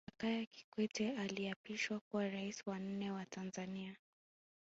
Jakaya 0.07 0.45
Kikwete 0.45 1.11
aliapishwa 1.17 1.99
kuwa 1.99 2.29
Rais 2.29 2.67
wa 2.67 2.79
nne 2.79 3.11
wa 3.11 3.25
Tanzania 3.25 3.95